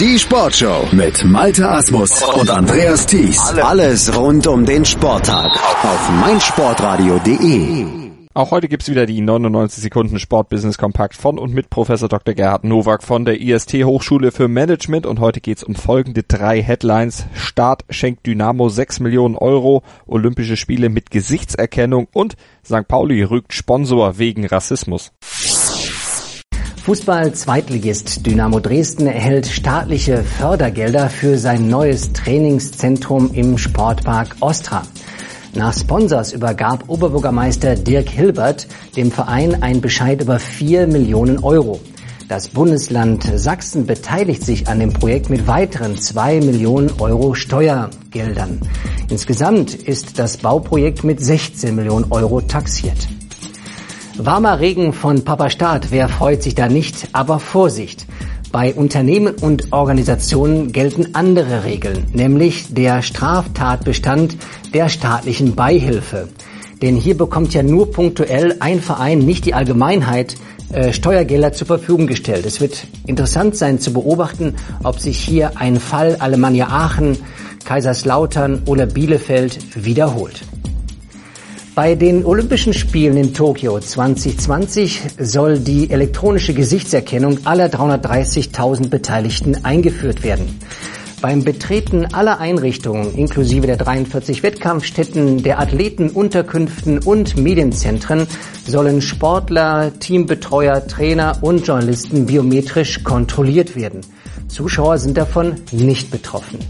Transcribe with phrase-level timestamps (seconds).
[0.00, 3.38] Die Sportshow mit Malte Asmus und Andreas Thies.
[3.62, 5.52] Alles rund um den Sporttag
[5.84, 8.04] auf meinsportradio.de.
[8.36, 12.34] Auch heute gibt's wieder die 99 Sekunden Sportbusiness Kompakt von und mit Professor Dr.
[12.34, 17.26] Gerhard Nowak von der IST Hochschule für Management und heute geht's um folgende drei Headlines.
[17.32, 22.34] Start schenkt Dynamo 6 Millionen Euro, Olympische Spiele mit Gesichtserkennung und
[22.64, 22.88] St.
[22.88, 25.12] Pauli rügt Sponsor wegen Rassismus.
[26.84, 34.82] Fußball-Zweitligist Dynamo Dresden erhält staatliche Fördergelder für sein neues Trainingszentrum im Sportpark Ostra.
[35.54, 38.66] Nach Sponsors übergab Oberbürgermeister Dirk Hilbert
[38.96, 41.80] dem Verein ein Bescheid über 4 Millionen Euro.
[42.28, 48.60] Das Bundesland Sachsen beteiligt sich an dem Projekt mit weiteren 2 Millionen Euro Steuergeldern.
[49.08, 53.08] Insgesamt ist das Bauprojekt mit 16 Millionen Euro taxiert.
[54.16, 58.06] Warmer Regen von Papa Staat, wer freut sich da nicht, aber Vorsicht.
[58.52, 64.36] Bei Unternehmen und Organisationen gelten andere Regeln, nämlich der Straftatbestand
[64.72, 66.28] der staatlichen Beihilfe.
[66.80, 70.36] Denn hier bekommt ja nur punktuell ein Verein, nicht die Allgemeinheit,
[70.72, 72.46] äh, Steuergelder zur Verfügung gestellt.
[72.46, 77.18] Es wird interessant sein zu beobachten, ob sich hier ein Fall Alemannia Aachen,
[77.64, 80.42] Kaiserslautern oder Bielefeld wiederholt.
[81.74, 90.22] Bei den Olympischen Spielen in Tokio 2020 soll die elektronische Gesichtserkennung aller 330.000 Beteiligten eingeführt
[90.22, 90.60] werden.
[91.20, 98.28] Beim Betreten aller Einrichtungen inklusive der 43 Wettkampfstätten, der Athletenunterkünften und Medienzentren
[98.64, 104.02] sollen Sportler, Teambetreuer, Trainer und Journalisten biometrisch kontrolliert werden.
[104.46, 106.60] Zuschauer sind davon nicht betroffen.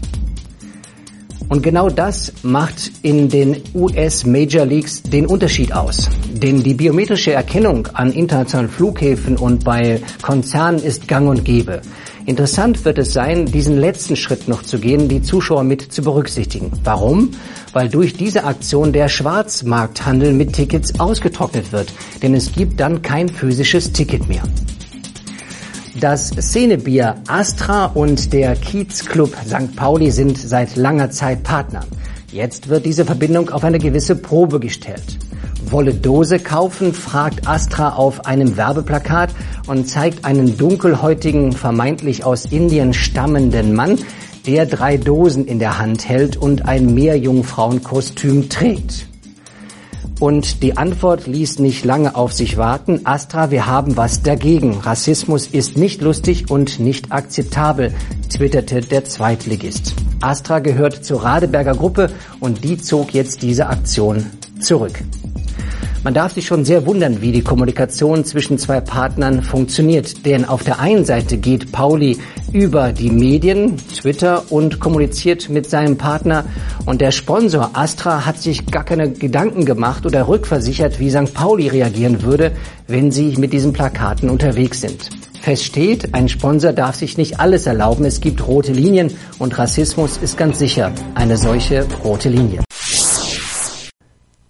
[1.47, 6.09] Und genau das macht in den US Major Leagues den Unterschied aus.
[6.31, 11.81] Denn die biometrische Erkennung an internationalen Flughäfen und bei Konzernen ist gang und gäbe.
[12.25, 16.71] Interessant wird es sein, diesen letzten Schritt noch zu gehen, die Zuschauer mit zu berücksichtigen.
[16.83, 17.31] Warum?
[17.71, 21.93] Weil durch diese Aktion der Schwarzmarkthandel mit Tickets ausgetrocknet wird.
[22.23, 24.41] Denn es gibt dann kein physisches Ticket mehr.
[25.99, 29.77] Das Szenebier Astra und der Kiezclub St.
[29.77, 31.85] Pauli sind seit langer Zeit Partner.
[32.33, 35.17] Jetzt wird diese Verbindung auf eine gewisse Probe gestellt.
[35.69, 39.29] Wolle Dose kaufen, fragt Astra auf einem Werbeplakat
[39.67, 43.97] und zeigt einen dunkelhäutigen, vermeintlich aus Indien stammenden Mann,
[44.45, 49.07] der drei Dosen in der Hand hält und ein Meerjungfrauenkostüm trägt.
[50.19, 53.01] Und die Antwort ließ nicht lange auf sich warten.
[53.03, 54.79] Astra, wir haben was dagegen.
[54.79, 57.93] Rassismus ist nicht lustig und nicht akzeptabel,
[58.29, 59.93] twitterte der Zweitligist.
[60.21, 62.09] Astra gehört zur Radeberger Gruppe
[62.39, 64.25] und die zog jetzt diese Aktion
[64.61, 65.03] zurück.
[66.05, 70.25] Man darf sich schon sehr wundern, wie die Kommunikation zwischen zwei Partnern funktioniert.
[70.25, 72.19] Denn auf der einen Seite geht Pauli
[72.55, 76.45] über die Medien, Twitter und kommuniziert mit seinem Partner.
[76.85, 81.33] Und der Sponsor Astra hat sich gar keine Gedanken gemacht oder rückversichert, wie St.
[81.33, 82.53] Pauli reagieren würde,
[82.87, 85.09] wenn sie mit diesen Plakaten unterwegs sind.
[85.41, 88.05] Fest steht, ein Sponsor darf sich nicht alles erlauben.
[88.05, 92.64] Es gibt rote Linien und Rassismus ist ganz sicher eine solche rote Linie.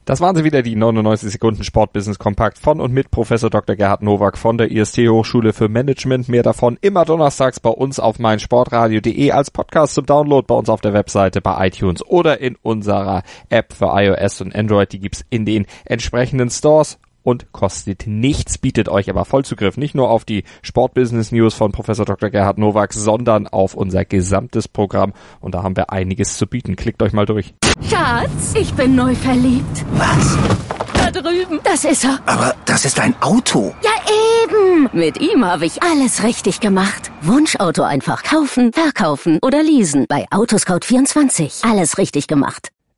[0.05, 3.75] Das waren sie wieder, die 99 Sekunden Sportbusiness Kompakt von und mit Professor Dr.
[3.75, 6.29] Gerhard Nowak von der IST Hochschule für Management.
[6.29, 10.81] Mehr davon immer donnerstags bei uns auf meinsportradio.de als Podcast zum Download bei uns auf
[10.81, 14.91] der Webseite, bei iTunes oder in unserer App für iOS und Android.
[14.93, 20.09] Die gibt's in den entsprechenden Stores und kostet nichts, bietet euch aber Vollzugriff nicht nur
[20.09, 22.29] auf die Sportbusiness News von Professor Dr.
[22.29, 26.75] Gerhard Nowak, sondern auf unser gesamtes Programm und da haben wir einiges zu bieten.
[26.75, 27.55] Klickt euch mal durch.
[27.89, 29.85] Schatz, ich bin neu verliebt.
[29.93, 30.37] Was?
[30.95, 31.59] Da drüben.
[31.63, 32.19] Das ist er.
[32.25, 33.73] Aber das ist ein Auto.
[33.83, 33.91] Ja,
[34.43, 34.89] eben.
[34.93, 37.11] Mit ihm habe ich alles richtig gemacht.
[37.21, 40.05] Wunschauto einfach kaufen, verkaufen oder leasen.
[40.07, 41.69] Bei Autoscout24.
[41.69, 42.69] Alles richtig gemacht.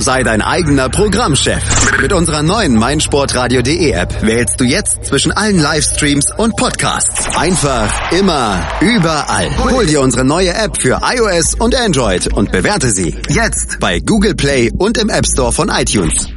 [0.00, 2.00] Sei dein eigener Programmchef.
[2.00, 7.36] Mit unserer neuen meinsportradio.de App wählst du jetzt zwischen allen Livestreams und Podcasts.
[7.36, 9.50] Einfach, immer, überall.
[9.70, 14.34] Hol dir unsere neue App für iOS und Android und bewerte sie jetzt bei Google
[14.34, 16.28] Play und im App Store von iTunes.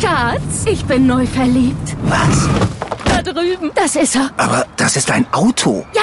[0.00, 1.96] Schatz, ich bin neu verliebt.
[2.04, 2.48] Was?
[3.04, 3.70] Da drüben.
[3.74, 4.30] Das ist er.
[4.36, 5.84] Aber das ist ein Auto.
[5.94, 6.02] Ja,